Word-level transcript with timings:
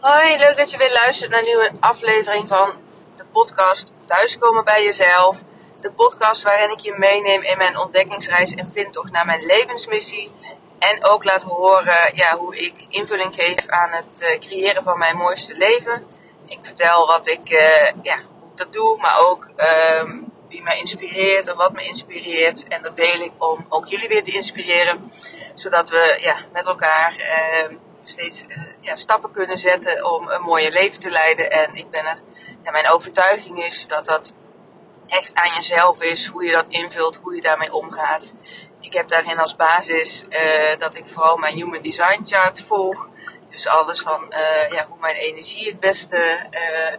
Hoi, 0.00 0.38
leuk 0.38 0.56
dat 0.56 0.70
je 0.70 0.76
weer 0.76 0.92
luistert 0.92 1.30
naar 1.30 1.38
een 1.38 1.44
nieuwe 1.44 1.72
aflevering 1.80 2.48
van 2.48 2.72
de 3.16 3.24
podcast 3.32 3.92
Thuiskomen 4.04 4.64
bij 4.64 4.84
jezelf. 4.84 5.42
De 5.80 5.92
podcast 5.92 6.42
waarin 6.42 6.70
ik 6.70 6.80
je 6.80 6.94
meeneem 6.96 7.42
in 7.42 7.58
mijn 7.58 7.78
ontdekkingsreis 7.78 8.54
en 8.54 8.70
vindtocht 8.70 9.10
naar 9.10 9.26
mijn 9.26 9.44
levensmissie. 9.44 10.32
En 10.78 11.04
ook 11.04 11.24
laat 11.24 11.42
horen 11.42 12.14
ja, 12.14 12.36
hoe 12.36 12.56
ik 12.56 12.86
invulling 12.88 13.34
geef 13.34 13.66
aan 13.66 13.90
het 13.90 14.20
uh, 14.22 14.38
creëren 14.38 14.82
van 14.82 14.98
mijn 14.98 15.16
mooiste 15.16 15.56
leven. 15.56 16.06
Ik 16.46 16.58
vertel 16.60 17.06
wat 17.06 17.28
ik, 17.28 17.50
uh, 17.50 17.84
ja, 18.02 18.16
hoe 18.38 18.50
ik 18.50 18.56
dat 18.56 18.72
doe, 18.72 18.98
maar 19.00 19.18
ook 19.18 19.52
uh, 19.56 20.12
wie 20.48 20.62
mij 20.62 20.78
inspireert 20.78 21.50
of 21.50 21.56
wat 21.56 21.72
me 21.72 21.84
inspireert. 21.84 22.68
En 22.68 22.82
dat 22.82 22.96
deel 22.96 23.20
ik 23.20 23.32
om 23.38 23.66
ook 23.68 23.86
jullie 23.86 24.08
weer 24.08 24.22
te 24.22 24.32
inspireren. 24.32 25.12
Zodat 25.54 25.90
we 25.90 26.18
ja, 26.20 26.36
met 26.52 26.66
elkaar 26.66 27.16
ehm, 27.16 27.74
steeds 28.10 28.44
uh, 28.48 28.72
ja, 28.80 28.96
stappen 28.96 29.30
kunnen 29.30 29.58
zetten 29.58 30.04
om 30.12 30.28
een 30.28 30.42
mooie 30.42 30.70
leven 30.70 31.00
te 31.00 31.10
leiden. 31.10 31.50
En 31.50 31.74
ik 31.74 31.90
ben 31.90 32.06
er, 32.06 32.20
ja, 32.62 32.70
mijn 32.70 32.88
overtuiging 32.88 33.64
is 33.64 33.86
dat 33.86 34.04
dat 34.04 34.32
echt 35.06 35.34
aan 35.34 35.54
jezelf 35.54 36.02
is, 36.02 36.26
hoe 36.26 36.44
je 36.44 36.52
dat 36.52 36.68
invult, 36.68 37.16
hoe 37.16 37.34
je 37.34 37.40
daarmee 37.40 37.72
omgaat. 37.72 38.34
Ik 38.80 38.92
heb 38.92 39.08
daarin 39.08 39.38
als 39.38 39.56
basis 39.56 40.26
uh, 40.28 40.76
dat 40.78 40.94
ik 40.94 41.06
vooral 41.06 41.36
mijn 41.36 41.54
Human 41.54 41.82
Design 41.82 42.22
Chart 42.24 42.60
volg. 42.62 43.08
Dus 43.50 43.66
alles 43.66 44.00
van 44.00 44.24
uh, 44.30 44.70
ja, 44.70 44.86
hoe 44.88 44.98
mijn 45.00 45.16
energie 45.16 45.68
het 45.68 45.80
beste 45.80 46.48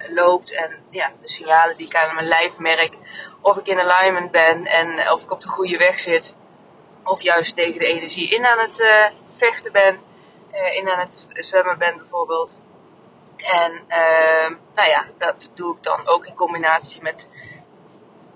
loopt 0.08 0.54
en 0.54 0.84
ja, 0.90 1.12
de 1.22 1.30
signalen 1.30 1.78
die 1.78 1.86
ik 1.86 1.96
aan 1.96 2.16
mijn 2.16 2.28
lijf 2.28 2.58
merk. 2.58 2.98
Of 3.42 3.58
ik 3.58 3.68
in 3.68 3.80
alignment 3.80 4.32
ben 4.32 4.66
en 4.66 5.12
of 5.12 5.24
ik 5.24 5.32
op 5.32 5.42
de 5.42 5.48
goede 5.48 5.78
weg 5.78 6.00
zit. 6.00 6.36
Of 7.04 7.22
juist 7.22 7.56
tegen 7.56 7.80
de 7.80 7.86
energie 7.86 8.30
in 8.30 8.46
aan 8.46 8.60
het 8.60 8.86
vechten 9.38 9.72
ben 9.72 10.00
in 10.52 10.90
aan 10.90 11.00
het 11.00 11.28
zwemmen 11.34 11.78
ben 11.78 11.98
bijvoorbeeld. 11.98 12.56
En 13.38 13.72
uh, 13.88 14.50
nou 14.76 14.90
ja, 14.90 15.06
dat 15.18 15.52
doe 15.56 15.76
ik 15.76 15.84
dan 15.84 16.08
ook 16.08 16.26
in 16.26 16.36
combinatie 16.36 17.02
met 17.02 17.30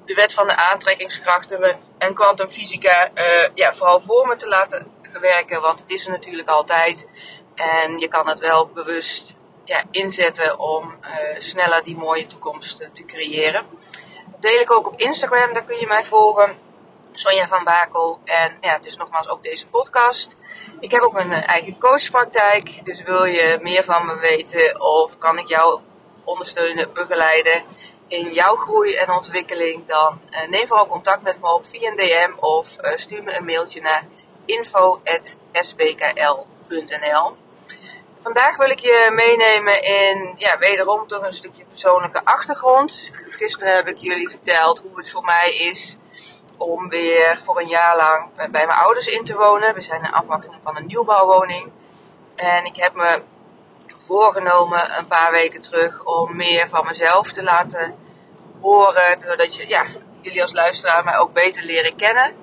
de 0.05 0.13
wet 0.13 0.33
van 0.33 0.47
de 0.47 0.55
aantrekkingskrachten 0.55 1.79
en 1.97 2.13
kwantumfysica 2.13 3.11
uh, 3.13 3.49
ja, 3.53 3.73
vooral 3.73 3.99
voor 3.99 4.27
me 4.27 4.35
te 4.35 4.47
laten 4.47 4.91
werken, 5.19 5.61
want 5.61 5.79
het 5.79 5.89
is 5.89 6.05
er 6.05 6.11
natuurlijk 6.11 6.49
altijd. 6.49 7.07
En 7.55 7.99
je 7.99 8.07
kan 8.07 8.27
het 8.27 8.39
wel 8.39 8.67
bewust 8.67 9.35
ja, 9.63 9.83
inzetten 9.91 10.59
om 10.59 10.95
sneller 11.39 11.83
die 11.83 11.97
mooie 11.97 12.27
toekomst 12.27 12.89
te 12.93 13.05
creëren. 13.05 13.65
Dat 14.31 14.41
deel 14.41 14.59
ik 14.59 14.71
ook 14.71 14.87
op 14.87 14.99
Instagram, 14.99 15.53
daar 15.53 15.63
kun 15.63 15.79
je 15.79 15.87
mij 15.87 16.05
volgen. 16.05 16.57
Sonja 17.17 17.47
van 17.47 17.63
Bakel. 17.63 18.19
En 18.23 18.57
ja, 18.61 18.79
dus 18.79 18.97
nogmaals 18.97 19.29
ook 19.29 19.43
deze 19.43 19.67
podcast. 19.67 20.35
Ik 20.79 20.91
heb 20.91 21.01
ook 21.01 21.13
mijn 21.13 21.31
eh, 21.31 21.49
eigen 21.49 21.79
coachpraktijk. 21.79 22.85
Dus 22.85 23.01
wil 23.01 23.25
je 23.25 23.59
meer 23.61 23.83
van 23.83 24.05
me 24.05 24.19
weten 24.19 24.81
of 24.81 25.17
kan 25.17 25.37
ik 25.37 25.47
jou 25.47 25.81
ondersteunen, 26.23 26.93
begeleiden 26.93 27.63
in 28.07 28.33
jouw 28.33 28.55
groei 28.55 28.95
en 28.95 29.11
ontwikkeling, 29.11 29.87
dan 29.87 30.21
uh, 30.31 30.47
neem 30.47 30.67
vooral 30.67 30.87
contact 30.87 31.21
met 31.21 31.41
me 31.41 31.53
op 31.53 31.65
via 31.65 31.89
een 31.89 31.95
DM 31.95 32.31
of 32.39 32.75
uh, 32.81 32.91
stuur 32.95 33.23
me 33.23 33.37
een 33.37 33.45
mailtje 33.45 33.81
naar 33.81 34.03
info.sbkl.nl. 34.45 37.35
Vandaag 38.21 38.57
wil 38.57 38.69
ik 38.69 38.79
je 38.79 39.09
meenemen 39.13 39.83
in, 39.83 40.33
ja, 40.35 40.57
wederom 40.57 41.07
toch 41.07 41.21
een 41.21 41.33
stukje 41.33 41.65
persoonlijke 41.65 42.25
achtergrond. 42.25 43.11
Gisteren 43.13 43.75
heb 43.75 43.87
ik 43.87 43.97
jullie 43.97 44.29
verteld 44.29 44.79
hoe 44.79 44.97
het 44.97 45.11
voor 45.11 45.23
mij 45.23 45.55
is 45.55 45.97
om 46.57 46.89
weer 46.89 47.37
voor 47.43 47.59
een 47.59 47.67
jaar 47.67 47.95
lang 47.95 48.29
bij 48.35 48.65
mijn 48.65 48.79
ouders 48.79 49.07
in 49.07 49.23
te 49.23 49.35
wonen. 49.35 49.73
We 49.73 49.81
zijn 49.81 50.03
in 50.03 50.11
afwachting 50.11 50.55
van 50.61 50.77
een 50.77 50.85
nieuwbouwwoning. 50.85 51.71
En 52.35 52.65
ik 52.65 52.75
heb 52.75 52.95
me 52.95 53.21
voorgenomen 53.87 54.97
een 54.97 55.07
paar 55.07 55.31
weken 55.31 55.61
terug 55.61 56.03
om 56.03 56.35
meer 56.35 56.69
van 56.69 56.85
mezelf 56.85 57.31
te 57.31 57.43
laten 57.43 57.95
horen. 58.61 59.19
Doordat 59.19 59.55
je, 59.55 59.67
ja, 59.67 59.85
jullie 60.19 60.41
als 60.41 60.53
luisteraar 60.53 61.03
mij 61.03 61.17
ook 61.17 61.33
beter 61.33 61.63
leren 61.63 61.95
kennen. 61.95 62.33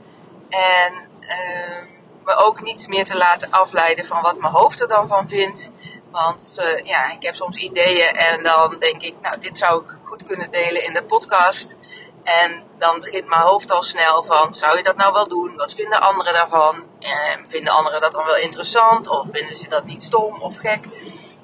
En 0.48 0.92
uh, 1.20 1.82
me 2.24 2.36
ook 2.36 2.62
niet 2.62 2.88
meer 2.88 3.04
te 3.04 3.16
laten 3.16 3.50
afleiden 3.50 4.04
van 4.04 4.22
wat 4.22 4.38
mijn 4.38 4.52
hoofd 4.52 4.80
er 4.80 4.88
dan 4.88 5.06
van 5.06 5.28
vindt. 5.28 5.70
Want 6.10 6.56
uh, 6.60 6.84
ja, 6.84 7.10
ik 7.10 7.22
heb 7.22 7.36
soms 7.36 7.56
ideeën 7.56 8.08
en 8.08 8.42
dan 8.42 8.76
denk 8.78 9.02
ik, 9.02 9.14
nou, 9.22 9.38
dit 9.38 9.56
zou 9.56 9.84
ik 9.84 9.96
goed 10.02 10.22
kunnen 10.22 10.50
delen 10.50 10.84
in 10.84 10.92
de 10.92 11.02
podcast. 11.02 11.76
En 12.22 12.62
dan 12.78 13.00
begint 13.00 13.28
mijn 13.28 13.40
hoofd 13.40 13.70
al 13.70 13.82
snel 13.82 14.22
van, 14.22 14.54
zou 14.54 14.76
je 14.76 14.82
dat 14.82 14.96
nou 14.96 15.12
wel 15.12 15.28
doen? 15.28 15.56
Wat 15.56 15.74
vinden 15.74 16.00
anderen 16.00 16.32
daarvan? 16.32 16.86
En 16.98 17.46
vinden 17.46 17.72
anderen 17.72 18.00
dat 18.00 18.12
dan 18.12 18.24
wel 18.24 18.36
interessant? 18.36 19.08
Of 19.08 19.28
vinden 19.30 19.56
ze 19.56 19.68
dat 19.68 19.84
niet 19.84 20.02
stom 20.02 20.42
of 20.42 20.56
gek? 20.56 20.84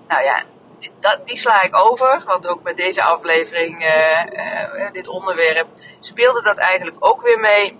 Nou 0.08 0.22
ja, 0.22 0.42
die, 0.78 0.90
dat, 1.00 1.26
die 1.26 1.36
sla 1.36 1.62
ik 1.62 1.76
over. 1.76 2.22
Want 2.26 2.48
ook 2.48 2.62
met 2.62 2.76
deze 2.76 3.02
aflevering, 3.02 3.82
uh, 3.82 4.24
uh, 4.80 4.92
dit 4.92 5.08
onderwerp, 5.08 5.66
speelde 6.00 6.42
dat 6.42 6.56
eigenlijk 6.56 6.96
ook 7.00 7.22
weer 7.22 7.38
mee. 7.38 7.78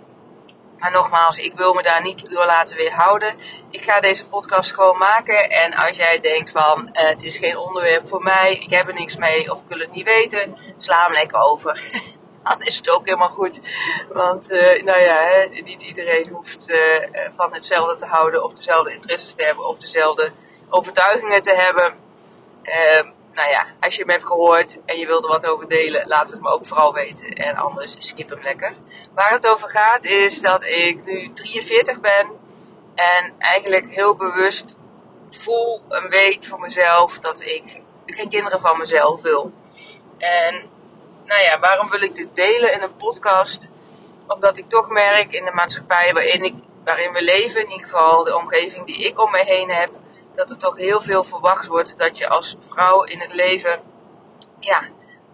Maar 0.79 0.91
nogmaals, 0.91 1.37
ik 1.37 1.53
wil 1.53 1.73
me 1.73 1.83
daar 1.83 2.01
niet 2.01 2.29
door 2.29 2.45
laten 2.45 2.77
weerhouden. 2.77 3.33
Ik 3.69 3.81
ga 3.81 3.99
deze 3.99 4.27
podcast 4.27 4.73
gewoon 4.73 4.97
maken. 4.97 5.49
En 5.49 5.73
als 5.73 5.97
jij 5.97 6.19
denkt 6.19 6.51
van, 6.51 6.89
uh, 6.93 7.07
het 7.07 7.23
is 7.23 7.37
geen 7.37 7.57
onderwerp 7.57 8.07
voor 8.07 8.23
mij, 8.23 8.53
ik 8.53 8.69
heb 8.69 8.87
er 8.87 8.93
niks 8.93 9.15
mee 9.15 9.51
of 9.51 9.61
ik 9.61 9.67
wil 9.67 9.79
het 9.79 9.91
niet 9.91 10.05
weten, 10.05 10.57
sla 10.77 11.03
hem 11.03 11.13
lekker 11.13 11.39
over. 11.39 11.81
dan 12.43 12.61
is 12.61 12.77
het 12.77 12.89
ook 12.89 13.05
helemaal 13.05 13.29
goed. 13.29 13.59
Want 14.09 14.51
uh, 14.51 14.83
nou 14.83 14.99
ja, 14.99 15.15
hè, 15.15 15.61
niet 15.61 15.81
iedereen 15.81 16.29
hoeft 16.29 16.69
uh, 16.69 17.05
van 17.35 17.53
hetzelfde 17.53 17.95
te 17.95 18.05
houden 18.05 18.43
of 18.43 18.53
dezelfde 18.53 18.93
interesses 18.93 19.33
te 19.33 19.43
hebben 19.43 19.67
of 19.67 19.77
dezelfde 19.77 20.31
overtuigingen 20.69 21.41
te 21.41 21.53
hebben. 21.53 21.93
Uh, 22.63 23.11
nou 23.33 23.49
ja, 23.49 23.67
als 23.79 23.95
je 23.95 24.01
hem 24.01 24.11
hebt 24.11 24.25
gehoord 24.25 24.79
en 24.85 24.97
je 24.97 25.05
wilt 25.05 25.23
er 25.23 25.29
wat 25.29 25.45
over 25.45 25.67
delen, 25.67 26.07
laat 26.07 26.31
het 26.31 26.41
me 26.41 26.49
ook 26.49 26.65
vooral 26.65 26.93
weten. 26.93 27.27
En 27.27 27.55
anders 27.55 27.95
skip 27.99 28.29
hem 28.29 28.43
lekker. 28.43 28.73
Waar 29.13 29.31
het 29.31 29.47
over 29.47 29.69
gaat 29.69 30.03
is 30.03 30.41
dat 30.41 30.63
ik 30.63 31.05
nu 31.05 31.33
43 31.33 31.99
ben 31.99 32.29
en 32.95 33.33
eigenlijk 33.37 33.89
heel 33.89 34.15
bewust 34.15 34.77
voel 35.29 35.81
en 35.89 36.09
weet 36.09 36.47
voor 36.47 36.59
mezelf 36.59 37.19
dat 37.19 37.41
ik 37.41 37.81
geen 38.05 38.29
kinderen 38.29 38.59
van 38.59 38.77
mezelf 38.77 39.21
wil. 39.21 39.51
En 40.17 40.69
nou 41.29 41.41
ja, 41.41 41.59
waarom 41.59 41.89
wil 41.89 42.01
ik 42.01 42.15
dit 42.15 42.35
delen 42.35 42.73
in 42.73 42.81
een 42.81 42.95
podcast? 42.95 43.69
Omdat 44.27 44.57
ik 44.57 44.69
toch 44.69 44.89
merk 44.89 45.33
in 45.33 45.45
de 45.45 45.51
maatschappij 45.51 46.13
waarin, 46.13 46.43
ik, 46.43 46.53
waarin 46.83 47.13
we 47.13 47.23
leven, 47.23 47.61
in 47.61 47.71
ieder 47.71 47.87
geval 47.87 48.23
de 48.23 48.37
omgeving 48.37 48.85
die 48.85 49.07
ik 49.07 49.21
om 49.21 49.31
me 49.31 49.43
heen 49.43 49.69
heb, 49.69 49.89
dat 50.33 50.49
er 50.49 50.57
toch 50.57 50.77
heel 50.77 51.01
veel 51.01 51.23
verwacht 51.23 51.67
wordt 51.67 51.97
dat 51.97 52.17
je 52.17 52.29
als 52.29 52.55
vrouw 52.59 53.03
in 53.03 53.19
het 53.19 53.33
leven, 53.33 53.81
ja, 54.59 54.81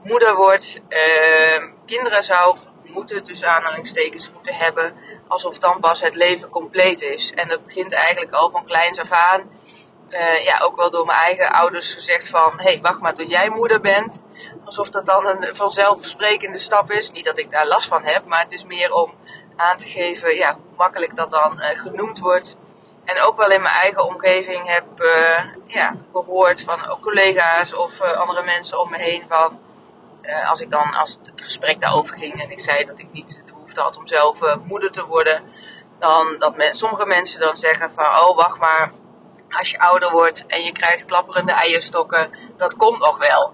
moeder 0.03 0.35
wordt, 0.35 0.81
uh, 0.89 1.69
kinderen 1.85 2.23
zou 2.23 2.57
moeten, 2.83 3.23
tussen 3.23 3.50
aanhalingstekens, 3.50 4.31
moeten 4.31 4.56
hebben, 4.56 4.95
alsof 5.27 5.57
dan 5.57 5.79
pas 5.79 6.01
het 6.01 6.16
leven 6.16 6.50
compleet 6.50 7.01
is. 7.01 7.31
En 7.33 7.47
dat 7.47 7.66
begint 7.66 7.94
eigenlijk 7.94 8.31
al 8.31 8.50
van 8.50 8.66
kleins 8.66 9.00
af 9.00 9.12
aan. 9.12 9.50
Uh, 10.09 10.44
ja, 10.44 10.59
ook 10.59 10.75
wel 10.75 10.91
door 10.91 11.06
mijn 11.06 11.19
eigen 11.19 11.51
ouders 11.51 11.94
gezegd 11.94 12.29
van, 12.29 12.53
hé, 12.57 12.63
hey, 12.63 12.79
wacht 12.81 13.01
maar 13.01 13.13
tot 13.13 13.29
jij 13.29 13.50
moeder 13.50 13.81
bent 13.81 14.19
alsof 14.65 14.89
dat 14.89 15.05
dan 15.05 15.27
een 15.27 15.55
vanzelfsprekende 15.55 16.57
stap 16.57 16.91
is. 16.91 17.11
Niet 17.11 17.25
dat 17.25 17.37
ik 17.37 17.51
daar 17.51 17.67
last 17.67 17.87
van 17.87 18.03
heb, 18.03 18.25
maar 18.25 18.39
het 18.39 18.51
is 18.51 18.63
meer 18.63 18.93
om 18.93 19.13
aan 19.55 19.77
te 19.77 19.85
geven 19.85 20.35
ja, 20.35 20.53
hoe 20.53 20.75
makkelijk 20.77 21.15
dat 21.15 21.29
dan 21.29 21.59
uh, 21.59 21.65
genoemd 21.79 22.19
wordt. 22.19 22.55
En 23.03 23.21
ook 23.21 23.37
wel 23.37 23.51
in 23.51 23.61
mijn 23.61 23.75
eigen 23.75 24.05
omgeving 24.05 24.67
heb 24.67 24.85
uh, 24.97 25.45
ja, 25.65 25.95
gehoord 26.11 26.61
van 26.61 26.97
collega's 27.01 27.73
of 27.73 28.01
uh, 28.01 28.11
andere 28.11 28.43
mensen 28.43 28.79
om 28.79 28.89
me 28.89 28.97
heen 28.97 29.23
van 29.29 29.59
als 30.47 30.61
ik 30.61 30.69
dan 30.69 30.93
als 30.93 31.11
het 31.11 31.31
gesprek 31.35 31.79
daarover 31.79 32.15
ging 32.15 32.41
en 32.41 32.49
ik 32.49 32.59
zei 32.59 32.85
dat 32.85 32.99
ik 32.99 33.07
niet 33.11 33.43
de 33.45 33.51
behoefte 33.51 33.81
had 33.81 33.97
om 33.97 34.07
zelf 34.07 34.57
moeder 34.63 34.91
te 34.91 35.05
worden, 35.05 35.43
dan 35.99 36.35
dat 36.39 36.53
sommige 36.71 37.05
mensen 37.05 37.39
dan 37.39 37.57
zeggen 37.57 37.91
van 37.91 38.05
oh 38.05 38.35
wacht 38.35 38.59
maar, 38.59 38.91
als 39.49 39.71
je 39.71 39.79
ouder 39.79 40.11
wordt 40.11 40.45
en 40.45 40.63
je 40.63 40.71
krijgt 40.71 41.05
klapperende 41.05 41.51
eierstokken, 41.51 42.29
dat 42.56 42.75
komt 42.75 43.00
nog 43.00 43.18
wel. 43.18 43.53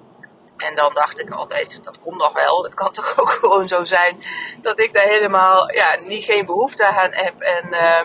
En 0.62 0.76
dan 0.76 0.94
dacht 0.94 1.20
ik 1.22 1.30
altijd, 1.30 1.84
dat 1.84 2.00
komt 2.00 2.18
nog 2.18 2.34
wel. 2.34 2.64
Het 2.64 2.74
kan 2.74 2.92
toch 2.92 3.20
ook 3.20 3.32
gewoon 3.42 3.68
zo 3.68 3.86
zijn 3.86 4.24
dat 4.62 4.80
ik 4.80 4.94
daar 4.94 5.08
helemaal 5.08 5.74
ja, 5.74 6.00
niet, 6.00 6.24
geen 6.24 6.46
behoefte 6.46 6.86
aan 6.86 7.14
heb. 7.14 7.40
En 7.40 7.68
uh, 7.72 8.02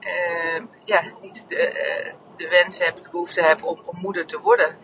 uh, 0.00 0.62
ja, 0.84 1.02
niet 1.20 1.44
de, 1.48 1.56
uh, 1.56 2.12
de 2.36 2.48
wens 2.48 2.78
heb, 2.78 2.96
de 2.96 3.10
behoefte 3.10 3.42
heb 3.42 3.62
om, 3.62 3.80
moeder 3.90 4.26
te 4.26 4.40
worden. 4.40 4.78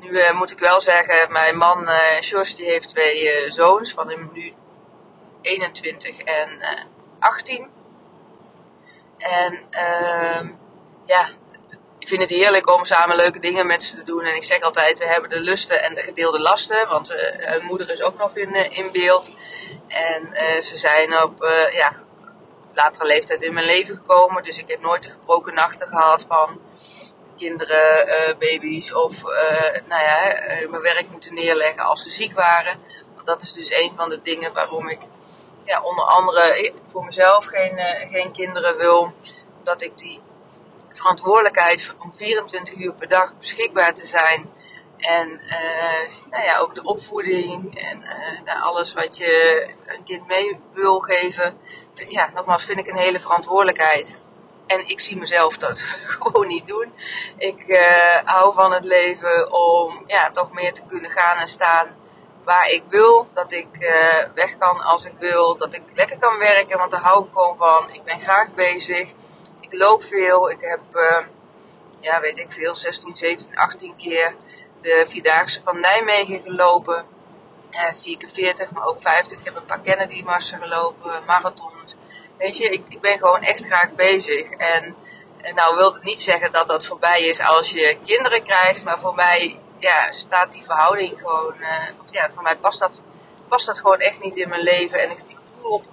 Nu 0.00 0.18
eh, 0.18 0.34
moet 0.34 0.50
ik 0.50 0.58
wel 0.58 0.80
zeggen, 0.80 1.32
mijn 1.32 1.56
man 1.56 1.88
George 2.20 2.56
die 2.56 2.66
heeft 2.66 2.88
twee 2.88 3.50
zoons 3.50 3.92
van 3.92 4.30
nu 4.32 4.52
21 5.42 6.18
en 6.18 6.48
18. 7.18 7.68
En 9.18 9.62
ehm, 9.70 10.48
ja, 11.06 11.28
ik 11.98 12.08
vind 12.08 12.20
het 12.20 12.30
heerlijk 12.30 12.70
om 12.76 12.84
samen 12.84 13.16
leuke 13.16 13.40
dingen 13.40 13.66
met 13.66 13.82
ze 13.82 13.96
te 13.96 14.04
doen. 14.04 14.24
En 14.24 14.36
ik 14.36 14.44
zeg 14.44 14.60
altijd, 14.60 14.98
we 14.98 15.06
hebben 15.06 15.30
de 15.30 15.40
lusten 15.40 15.82
en 15.82 15.94
de 15.94 16.02
gedeelde 16.02 16.40
lasten. 16.40 16.88
Want 16.88 17.10
uh, 17.10 17.16
hun 17.36 17.64
moeder 17.64 17.90
is 17.90 18.02
ook 18.02 18.18
nog 18.18 18.36
in, 18.36 18.56
uh, 18.56 18.78
in 18.78 18.92
beeld. 18.92 19.32
En 19.88 20.28
uh, 20.32 20.60
ze 20.60 20.76
zijn 20.76 21.22
op 21.22 21.44
ja, 21.72 21.96
latere 22.74 23.06
leeftijd 23.06 23.42
in 23.42 23.54
mijn 23.54 23.66
leven 23.66 23.96
gekomen. 23.96 24.42
Dus 24.42 24.58
ik 24.58 24.68
heb 24.68 24.80
nooit 24.80 25.02
de 25.02 25.10
gebroken 25.10 25.54
nachten 25.54 25.88
gehad 25.88 26.24
van 26.28 26.60
kinderen, 27.36 28.06
baby's 28.38 28.94
of 28.94 29.22
nou 29.86 30.02
ja, 30.02 30.34
mijn 30.70 30.82
werk 30.82 31.10
moeten 31.10 31.34
neerleggen 31.34 31.82
als 31.82 32.02
ze 32.02 32.10
ziek 32.10 32.32
waren. 32.32 32.80
Want 33.14 33.26
dat 33.26 33.42
is 33.42 33.52
dus 33.52 33.72
een 33.72 33.92
van 33.96 34.08
de 34.08 34.22
dingen 34.22 34.52
waarom 34.52 34.88
ik 34.88 35.00
ja, 35.64 35.82
onder 35.82 36.04
andere 36.04 36.72
voor 36.90 37.04
mezelf 37.04 37.44
geen, 37.44 37.78
geen 38.10 38.32
kinderen 38.32 38.76
wil. 38.76 39.12
Omdat 39.58 39.82
ik 39.82 39.98
die 39.98 40.20
verantwoordelijkheid 40.90 41.94
om 41.98 42.12
24 42.12 42.76
uur 42.76 42.92
per 42.92 43.08
dag 43.08 43.38
beschikbaar 43.38 43.94
te 43.94 44.06
zijn. 44.06 44.50
En 44.98 45.28
uh, 45.28 46.30
nou 46.30 46.44
ja, 46.44 46.58
ook 46.58 46.74
de 46.74 46.82
opvoeding 46.82 47.78
en 47.78 48.02
uh, 48.02 48.40
nou, 48.44 48.60
alles 48.60 48.94
wat 48.94 49.16
je 49.16 49.66
een 49.86 50.04
kind 50.04 50.26
mee 50.26 50.60
wil 50.72 50.98
geven. 50.98 51.58
Ja, 52.08 52.30
nogmaals 52.34 52.64
vind 52.64 52.78
ik 52.78 52.88
een 52.88 52.96
hele 52.96 53.20
verantwoordelijkheid. 53.20 54.18
En 54.66 54.88
ik 54.88 55.00
zie 55.00 55.16
mezelf 55.16 55.56
dat 55.56 55.80
gewoon 56.18 56.46
niet 56.46 56.66
doen. 56.66 56.92
Ik 57.36 57.68
uh, 57.68 58.16
hou 58.24 58.54
van 58.54 58.72
het 58.72 58.84
leven 58.84 59.52
om 59.52 60.02
ja, 60.06 60.30
toch 60.30 60.52
meer 60.52 60.72
te 60.72 60.82
kunnen 60.86 61.10
gaan 61.10 61.38
en 61.38 61.48
staan 61.48 61.96
waar 62.44 62.66
ik 62.66 62.82
wil. 62.88 63.28
Dat 63.32 63.52
ik 63.52 63.68
weg 64.34 64.56
kan 64.56 64.80
als 64.80 65.04
ik 65.04 65.14
wil. 65.18 65.56
Dat 65.56 65.74
ik 65.74 65.82
lekker 65.92 66.18
kan 66.18 66.38
werken, 66.38 66.78
want 66.78 66.90
daar 66.90 67.00
hou 67.00 67.24
ik 67.24 67.32
gewoon 67.32 67.56
van. 67.56 67.90
Ik 67.92 68.04
ben 68.04 68.20
graag 68.20 68.54
bezig 68.54 69.12
ik 69.68 69.78
loop 69.78 70.02
veel. 70.02 70.50
Ik 70.50 70.60
heb, 70.60 70.80
uh, 70.92 71.26
ja, 72.00 72.20
weet 72.20 72.38
ik 72.38 72.52
veel, 72.52 72.74
16, 72.74 73.16
17, 73.16 73.56
18 73.56 73.96
keer 73.96 74.34
de 74.80 75.04
Vierdaagse 75.06 75.62
van 75.62 75.80
Nijmegen 75.80 76.42
gelopen. 76.42 77.06
Uh, 77.72 77.92
4 77.92 78.16
keer 78.16 78.28
40, 78.28 78.70
maar 78.70 78.86
ook 78.86 79.00
50. 79.00 79.38
Ik 79.38 79.44
heb 79.44 79.56
een 79.56 79.64
paar 79.64 79.80
Kennedy-marsen 79.80 80.62
gelopen, 80.62 81.24
marathons. 81.26 81.94
Weet 82.38 82.56
je, 82.56 82.68
ik, 82.68 82.84
ik 82.88 83.00
ben 83.00 83.18
gewoon 83.18 83.42
echt 83.42 83.64
graag 83.64 83.94
bezig. 83.94 84.50
En, 84.50 84.96
en 85.40 85.54
nou 85.54 85.76
wil 85.76 85.92
het 85.92 86.02
niet 86.02 86.20
zeggen 86.20 86.52
dat 86.52 86.66
dat 86.66 86.86
voorbij 86.86 87.22
is 87.22 87.40
als 87.40 87.70
je 87.70 87.98
kinderen 88.04 88.42
krijgt. 88.42 88.84
Maar 88.84 88.98
voor 88.98 89.14
mij 89.14 89.58
ja, 89.78 90.12
staat 90.12 90.52
die 90.52 90.64
verhouding 90.64 91.18
gewoon... 91.18 91.54
Uh, 91.60 92.00
of 92.00 92.06
ja, 92.10 92.30
voor 92.34 92.42
mij 92.42 92.56
past 92.56 92.78
dat, 92.78 93.02
past 93.48 93.66
dat 93.66 93.80
gewoon 93.80 93.98
echt 93.98 94.20
niet 94.20 94.36
in 94.36 94.48
mijn 94.48 94.62
leven. 94.62 95.00
En 95.00 95.10
ik, 95.10 95.18
ik 95.26 95.36
voel 95.54 95.72
op... 95.72 95.84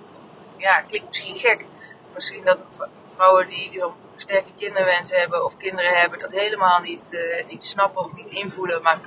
Ja, 0.57 0.81
klinkt 0.81 1.07
misschien 1.07 1.35
gek. 1.35 1.65
Misschien 2.13 2.43
dat 2.45 2.57
vrouwen 3.15 3.47
die 3.47 3.71
zo'n 3.71 3.93
sterke 4.15 4.51
kinderwens 4.57 5.11
hebben 5.11 5.45
of 5.45 5.57
kinderen 5.57 5.99
hebben, 5.99 6.19
dat 6.19 6.33
helemaal 6.33 6.79
niet, 6.79 7.09
uh, 7.11 7.45
niet 7.47 7.63
snappen 7.63 8.03
of 8.03 8.13
niet 8.13 8.29
invullen. 8.29 8.81
Maar 8.81 8.99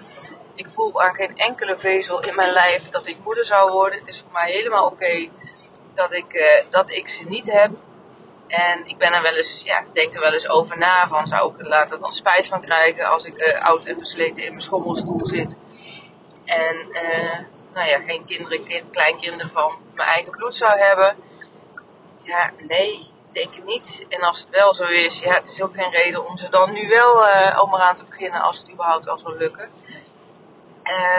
ik 0.54 0.68
voel 0.68 1.02
aan 1.02 1.14
geen 1.14 1.36
enkele 1.36 1.78
vezel 1.78 2.20
in 2.20 2.34
mijn 2.34 2.52
lijf 2.52 2.88
dat 2.88 3.06
ik 3.06 3.16
moeder 3.24 3.44
zou 3.44 3.70
worden. 3.70 3.98
Het 3.98 4.08
is 4.08 4.20
voor 4.20 4.32
mij 4.32 4.50
helemaal 4.50 4.86
oké 4.86 5.28
dat, 5.94 6.12
ik, 6.12 6.32
uh, 6.32 6.70
dat 6.70 6.90
ik 6.90 7.08
ze 7.08 7.24
niet 7.28 7.52
heb. 7.52 7.70
En 8.46 8.86
ik 8.86 8.98
ben 8.98 9.12
er 9.12 9.22
wel 9.22 9.36
eens, 9.36 9.62
ja, 9.64 9.84
denk 9.92 10.14
er 10.14 10.20
wel 10.20 10.32
eens 10.32 10.48
over 10.48 10.78
na 10.78 11.08
van, 11.08 11.26
zou 11.26 11.52
ik 11.52 11.60
er 11.60 11.68
later 11.68 12.00
dan 12.00 12.12
spijt 12.12 12.46
van 12.46 12.60
krijgen 12.60 13.08
als 13.08 13.24
ik 13.24 13.38
uh, 13.38 13.64
oud 13.64 13.86
en 13.86 13.98
versleten 13.98 14.44
in 14.44 14.50
mijn 14.50 14.62
schommelstoel 14.62 15.26
zit. 15.26 15.56
En 16.44 16.88
nou 17.72 17.88
ja, 17.88 17.98
geen 17.98 18.24
kinderen, 18.24 18.64
kind, 18.64 18.90
kleinkinderen 18.90 19.50
van 19.50 19.76
mijn 19.94 20.08
eigen 20.08 20.30
bloed 20.30 20.54
zou 20.54 20.78
hebben. 20.78 21.16
Ja, 22.22 22.50
nee, 22.58 23.10
denk 23.32 23.54
ik 23.54 23.64
niet. 23.64 24.06
En 24.08 24.20
als 24.20 24.40
het 24.40 24.48
wel 24.50 24.74
zo 24.74 24.84
is, 24.84 25.20
ja, 25.20 25.34
het 25.34 25.48
is 25.48 25.62
ook 25.62 25.74
geen 25.74 25.90
reden 25.90 26.26
om 26.26 26.36
ze 26.36 26.48
dan 26.48 26.72
nu 26.72 26.88
wel 26.88 27.26
uh, 27.26 27.58
om 27.62 27.74
eraan 27.74 27.94
te 27.94 28.04
beginnen 28.04 28.40
als 28.40 28.58
het 28.58 28.70
überhaupt 28.70 29.04
wel 29.04 29.18
zal 29.18 29.36
lukken. 29.36 29.70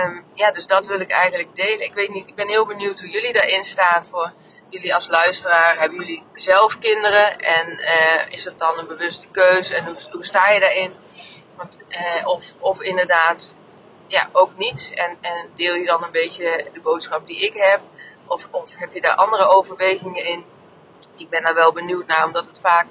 Um, 0.06 0.26
ja, 0.34 0.52
dus 0.52 0.68
dat 0.68 0.86
wil 0.86 1.00
ik 1.00 1.12
eigenlijk 1.12 1.56
delen. 1.56 1.82
Ik 1.82 1.94
weet 1.94 2.10
niet, 2.10 2.28
ik 2.28 2.36
ben 2.36 2.48
heel 2.48 2.66
benieuwd 2.66 3.00
hoe 3.00 3.10
jullie 3.10 3.34
daarin 3.34 3.66
staan 3.66 4.06
voor 4.06 4.32
jullie 4.70 4.96
als 4.96 5.08
luisteraar. 5.08 5.80
Hebben 5.80 6.00
jullie 6.00 6.24
zelf 6.34 6.78
kinderen 6.78 7.40
en 7.40 7.80
uh, 7.80 8.22
is 8.30 8.46
het 8.46 8.60
dan 8.60 8.80
een 8.80 8.88
bewuste 8.88 9.28
keuze 9.28 9.76
en 9.76 9.86
hoe, 10.12 10.26
sta 10.26 10.50
je 10.50 10.60
daarin? 10.60 10.94
Want, 11.56 11.78
uh, 11.90 12.28
of, 12.28 12.56
of 12.60 12.82
inderdaad, 12.82 13.56
ja, 14.08 14.30
ook 14.32 14.58
niet. 14.58 14.92
En, 14.96 15.18
en 15.22 15.50
deel 15.56 15.76
je 15.76 15.86
dan 15.86 16.04
een 16.04 16.12
beetje 16.12 16.68
de 16.74 16.82
boodschap 16.82 17.28
die 17.28 17.40
ik 17.40 17.54
heb? 17.54 17.82
Of, 18.28 18.48
of 18.52 18.76
heb 18.76 18.94
je 18.94 19.02
daar 19.02 19.16
andere 19.16 19.48
overwegingen 19.48 20.26
in? 20.26 20.46
Ik 21.16 21.30
ben 21.30 21.44
daar 21.44 21.54
wel 21.54 21.72
benieuwd 21.72 22.08
naar, 22.08 22.26
omdat 22.26 22.48
het 22.48 22.60
vaak 22.60 22.86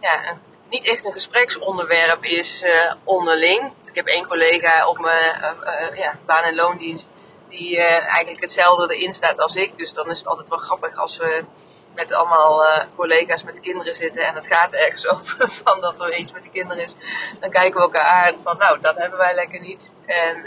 ja, 0.00 0.28
een, 0.28 0.38
niet 0.70 0.88
echt 0.88 1.04
een 1.04 1.12
gespreksonderwerp 1.12 2.24
is 2.24 2.64
uh, 2.64 2.92
onderling. 3.04 3.72
Ik 3.84 3.94
heb 3.94 4.06
één 4.06 4.28
collega 4.28 4.86
op 4.86 4.98
mijn 4.98 5.40
uh, 5.40 5.90
uh, 5.90 5.96
ja, 5.96 6.18
baan- 6.26 6.42
en 6.42 6.54
loondienst 6.54 7.12
die 7.48 7.78
eigenlijk 7.80 8.40
hetzelfde 8.40 8.96
erin 8.96 9.12
staat 9.12 9.40
als 9.40 9.56
ik. 9.56 9.78
Dus 9.78 9.92
dan 9.92 10.10
is 10.10 10.18
het 10.18 10.26
altijd 10.28 10.48
wel 10.48 10.58
grappig 10.58 10.96
als 10.96 11.16
we 11.16 11.44
met 11.94 12.12
allemaal 12.12 12.64
collega's 12.96 13.44
met 13.44 13.60
kinderen 13.60 13.94
zitten 13.94 14.26
en 14.26 14.34
het 14.34 14.46
gaat 14.46 14.72
ergens 14.72 15.08
over 15.12 15.50
van 15.50 15.80
dat 15.80 16.00
er 16.00 16.14
iets 16.14 16.32
met 16.32 16.42
de 16.42 16.50
kinderen 16.50 16.84
is. 16.84 16.94
Dan 17.40 17.50
kijken 17.50 17.74
we 17.74 17.80
elkaar 17.80 18.26
aan 18.26 18.40
van 18.40 18.56
nou, 18.56 18.80
dat 18.80 18.96
hebben 18.96 19.18
wij 19.18 19.34
lekker 19.34 19.60
niet. 19.60 19.92
En 20.06 20.42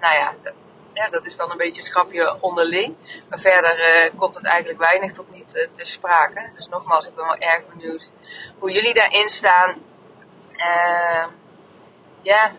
nou 0.00 0.14
ja, 0.14 0.34
ja, 0.92 1.08
dat 1.08 1.26
is 1.26 1.36
dan 1.36 1.50
een 1.50 1.56
beetje 1.56 1.80
een 1.80 1.86
schapje 1.86 2.36
onderling. 2.40 2.96
Maar 3.28 3.38
verder 3.38 3.78
uh, 3.78 4.10
komt 4.18 4.34
het 4.34 4.44
eigenlijk 4.44 4.78
weinig 4.78 5.12
tot 5.12 5.30
niet 5.30 5.54
uh, 5.54 5.66
te 5.72 5.84
sprake. 5.84 6.50
Dus 6.54 6.68
nogmaals, 6.68 7.06
ik 7.06 7.14
ben 7.14 7.24
wel 7.24 7.36
erg 7.36 7.66
benieuwd 7.68 8.12
hoe 8.58 8.70
jullie 8.70 8.94
daarin 8.94 9.28
staan. 9.28 9.82
Uh, 10.56 11.26
ja, 12.22 12.52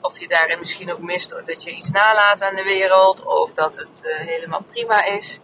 of 0.00 0.18
je 0.18 0.28
daarin 0.28 0.58
misschien 0.58 0.92
ook 0.92 1.00
mist 1.00 1.30
dat 1.46 1.62
je 1.62 1.70
iets 1.70 1.90
nalaat 1.90 2.42
aan 2.42 2.54
de 2.54 2.62
wereld. 2.62 3.24
Of 3.24 3.52
dat 3.54 3.76
het 3.76 4.02
helemaal 4.04 4.62
prima 4.70 5.04
is. 5.04 5.38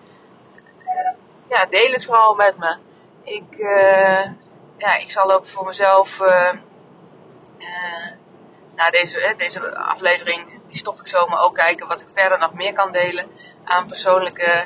ja, 1.48 1.66
deel 1.66 1.92
het 1.92 2.04
vooral 2.04 2.34
met 2.34 2.56
me. 2.58 2.76
Ik, 3.22 3.56
ja, 4.78 4.96
ik 4.96 5.10
zal 5.10 5.32
ook 5.32 5.46
voor 5.46 5.64
mezelf 5.64 6.20
na 8.74 8.90
deze, 8.90 9.34
deze 9.36 9.76
aflevering 9.76 10.55
die 10.68 10.78
stop 10.78 11.00
ik 11.00 11.08
zo, 11.08 11.26
maar 11.26 11.42
ook 11.42 11.54
kijken 11.54 11.88
wat 11.88 12.00
ik 12.00 12.08
verder 12.12 12.38
nog 12.38 12.52
meer 12.52 12.72
kan 12.72 12.92
delen 12.92 13.30
aan 13.64 13.86
persoonlijke 13.86 14.64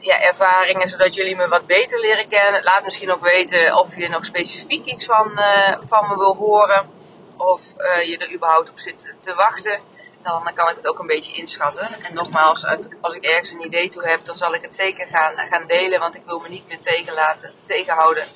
ja, 0.00 0.20
ervaringen, 0.20 0.88
zodat 0.88 1.14
jullie 1.14 1.36
me 1.36 1.48
wat 1.48 1.66
beter 1.66 2.00
leren 2.00 2.28
kennen. 2.28 2.62
Laat 2.62 2.84
misschien 2.84 3.12
ook 3.12 3.24
weten 3.24 3.78
of 3.78 3.96
je 3.96 4.08
nog 4.08 4.24
specifiek 4.24 4.84
iets 4.84 5.04
van, 5.04 5.30
uh, 5.30 5.76
van 5.86 6.08
me 6.08 6.16
wil 6.16 6.36
horen, 6.36 6.90
of 7.36 7.62
uh, 7.76 8.02
je 8.02 8.18
er 8.18 8.32
überhaupt 8.34 8.70
op 8.70 8.78
zit 8.78 9.14
te 9.20 9.34
wachten. 9.34 9.80
Dan 10.22 10.50
kan 10.54 10.68
ik 10.68 10.76
het 10.76 10.88
ook 10.88 10.98
een 10.98 11.06
beetje 11.06 11.32
inschatten. 11.32 11.88
En 12.02 12.14
nogmaals, 12.14 12.66
als 13.00 13.14
ik 13.14 13.24
ergens 13.24 13.50
een 13.50 13.64
idee 13.64 13.88
toe 13.88 14.08
heb, 14.08 14.24
dan 14.24 14.36
zal 14.36 14.54
ik 14.54 14.62
het 14.62 14.74
zeker 14.74 15.06
gaan, 15.06 15.48
gaan 15.50 15.66
delen, 15.66 16.00
want 16.00 16.14
ik 16.16 16.22
wil 16.26 16.38
me 16.38 16.48
niet 16.48 16.68
meer 16.68 16.80
tegen 16.80 17.14
laten, 17.14 17.52
tegenhouden, 17.64 18.26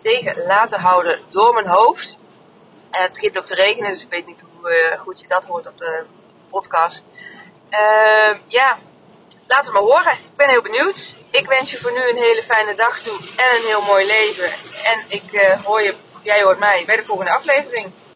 tegen 0.00 0.46
laten 0.46 0.80
houden 0.80 1.20
door 1.30 1.54
mijn 1.54 1.66
hoofd. 1.66 2.18
En 2.96 3.02
het 3.02 3.12
begint 3.12 3.38
ook 3.38 3.46
te 3.46 3.54
regenen, 3.54 3.90
dus 3.90 4.02
ik 4.02 4.10
weet 4.10 4.26
niet 4.26 4.44
hoe 4.52 4.70
uh, 4.70 5.00
goed 5.00 5.20
je 5.20 5.28
dat 5.28 5.44
hoort 5.44 5.66
op 5.66 5.78
de 5.78 6.04
podcast. 6.50 7.06
Uh, 7.70 8.34
ja, 8.46 8.78
laat 9.46 9.64
het 9.64 9.72
maar 9.72 9.82
horen. 9.82 10.12
Ik 10.12 10.36
ben 10.36 10.48
heel 10.48 10.62
benieuwd. 10.62 11.16
Ik 11.30 11.46
wens 11.46 11.70
je 11.70 11.78
voor 11.78 11.92
nu 11.92 12.08
een 12.08 12.16
hele 12.16 12.42
fijne 12.42 12.74
dag 12.74 13.00
toe 13.00 13.18
en 13.36 13.56
een 13.56 13.66
heel 13.66 13.82
mooi 13.82 14.06
leven. 14.06 14.50
En 14.84 15.04
ik 15.08 15.32
uh, 15.32 15.64
hoor 15.64 15.82
je, 15.82 15.94
jij 16.22 16.42
hoort 16.42 16.58
mij, 16.58 16.84
bij 16.86 16.96
de 16.96 17.04
volgende 17.04 17.30
aflevering. 17.30 17.92